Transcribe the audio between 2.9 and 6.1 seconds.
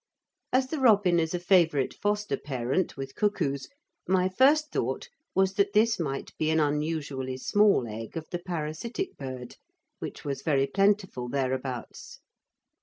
with cuckoos, my first thought was that this